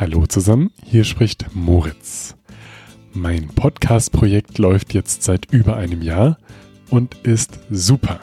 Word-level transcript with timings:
Hallo 0.00 0.24
zusammen, 0.24 0.70
hier 0.82 1.04
spricht 1.04 1.54
Moritz. 1.54 2.34
Mein 3.12 3.48
Podcast-Projekt 3.48 4.56
läuft 4.56 4.94
jetzt 4.94 5.24
seit 5.24 5.52
über 5.52 5.76
einem 5.76 6.00
Jahr 6.00 6.38
und 6.88 7.16
ist 7.22 7.60
super. 7.68 8.18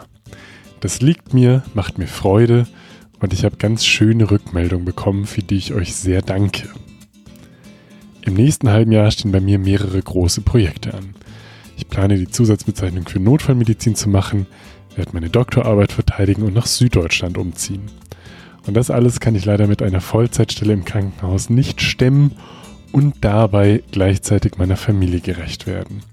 Das 0.79 1.01
liegt 1.01 1.35
mir, 1.35 1.61
macht 1.75 1.99
mir 1.99 2.07
Freude 2.07 2.65
und 3.19 3.31
ich 3.31 3.45
habe 3.45 3.57
ganz 3.57 3.85
schöne 3.85 4.31
Rückmeldungen 4.31 4.85
bekommen, 4.85 5.27
für 5.27 5.43
die 5.43 5.57
ich 5.57 5.75
euch 5.75 5.95
sehr 5.95 6.23
danke. 6.23 6.67
Im 8.23 8.33
nächsten 8.33 8.69
halben 8.71 8.91
Jahr 8.91 9.11
stehen 9.11 9.31
bei 9.31 9.39
mir 9.39 9.59
mehrere 9.59 10.01
große 10.01 10.41
Projekte 10.41 10.95
an. 10.95 11.13
Ich 11.77 11.87
plane 11.87 12.17
die 12.17 12.27
Zusatzbezeichnung 12.27 13.07
für 13.07 13.19
Notfallmedizin 13.19 13.93
zu 13.93 14.09
machen, 14.09 14.47
werde 14.95 15.11
meine 15.13 15.29
Doktorarbeit 15.29 15.91
verteidigen 15.91 16.41
und 16.41 16.55
nach 16.55 16.65
Süddeutschland 16.65 17.37
umziehen. 17.37 17.83
Und 18.67 18.73
das 18.73 18.91
alles 18.91 19.19
kann 19.19 19.33
ich 19.33 19.45
leider 19.45 19.65
mit 19.65 19.81
einer 19.81 20.01
Vollzeitstelle 20.01 20.73
im 20.73 20.85
Krankenhaus 20.85 21.49
nicht 21.49 21.81
stemmen 21.81 22.33
und 22.91 23.15
dabei 23.21 23.81
gleichzeitig 23.91 24.57
meiner 24.57 24.77
Familie 24.77 25.21
gerecht 25.21 25.67
werden. 25.67 26.03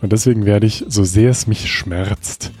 Und 0.00 0.12
deswegen 0.12 0.46
werde 0.46 0.66
ich, 0.66 0.84
so 0.88 1.04
sehr 1.04 1.30
es 1.30 1.46
mich 1.46 1.70
schmerzt, 1.70 2.52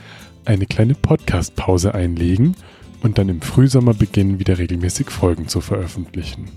eine 0.44 0.66
kleine 0.66 0.94
Podcast-Pause 0.94 1.94
einlegen 1.94 2.56
und 3.02 3.18
dann 3.18 3.28
im 3.28 3.40
Frühsommer 3.40 3.94
beginnen, 3.94 4.38
wieder 4.38 4.58
regelmäßig 4.58 5.10
Folgen 5.10 5.48
zu 5.48 5.60
veröffentlichen. 5.60 6.50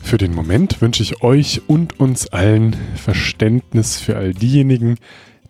Für 0.00 0.18
den 0.18 0.34
Moment 0.34 0.80
wünsche 0.80 1.02
ich 1.02 1.22
euch 1.22 1.62
und 1.66 1.98
uns 1.98 2.28
allen 2.28 2.76
Verständnis 2.94 3.98
für 3.98 4.16
all 4.16 4.34
diejenigen, 4.34 4.96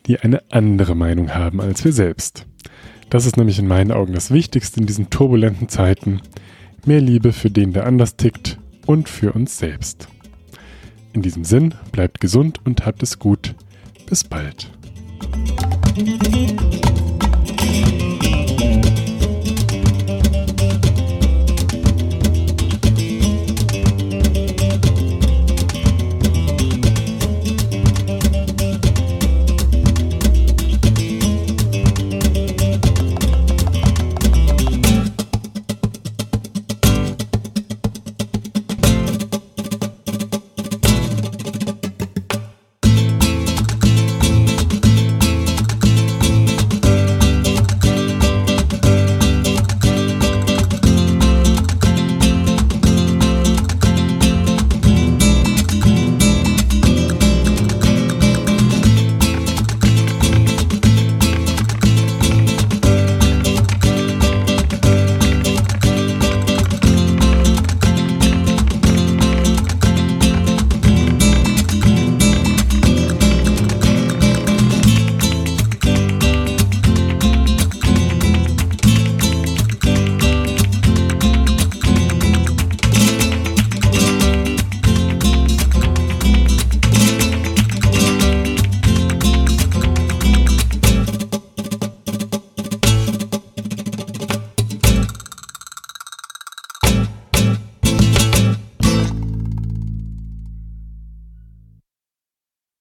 die 0.07 0.21
eine 0.21 0.43
andere 0.51 0.95
Meinung 0.95 1.35
haben 1.35 1.61
als 1.61 1.85
wir 1.85 1.93
selbst. 1.93 2.47
Das 3.15 3.27
ist 3.27 3.37
nämlich 3.37 3.61
in 3.61 3.69
meinen 3.69 3.93
Augen 3.93 4.13
das 4.13 4.33
Wichtigste 4.33 4.81
in 4.81 4.87
diesen 4.87 5.09
turbulenten 5.09 5.69
Zeiten. 5.69 6.21
Mehr 6.85 7.01
Liebe 7.01 7.33
für 7.33 7.49
den, 7.49 7.73
der 7.73 7.87
anders 7.87 8.17
tickt 8.17 8.59
und 8.87 9.09
für 9.09 9.33
uns 9.35 9.57
selbst. 9.57 10.09
In 11.13 11.23
diesem 11.23 11.45
Sinn, 11.45 11.75
bleibt 11.93 12.21
gesund 12.21 12.59
und 12.65 12.87
habt 12.87 13.05
es 13.05 13.21
gut. 13.21 13.55
Bis 14.09 14.25
bald. 14.25 14.69